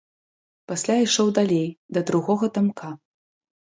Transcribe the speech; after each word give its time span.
Пасля 0.71 0.95
ішоў 1.05 1.27
далей, 1.41 1.69
да 1.97 2.07
другога 2.11 2.53
дамка. 2.61 2.87